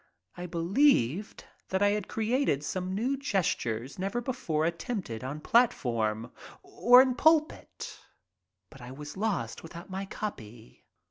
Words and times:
I 0.35 0.47
believed 0.47 1.43
that 1.69 1.83
I 1.83 1.89
had 1.89 2.07
created 2.07 2.63
some 2.63 2.95
new 2.95 3.15
gestures 3.15 3.99
never 3.99 4.19
before 4.19 4.65
attempted 4.65 5.23
on 5.23 5.41
platform, 5.41 6.31
or 6.63 7.03
in 7.03 7.13
pulpit, 7.13 7.99
but 8.71 8.81
I 8.81 8.89
was 8.89 9.15
lost 9.15 9.61
without 9.61 9.91
my 9.91 10.05
copy. 10.07 10.85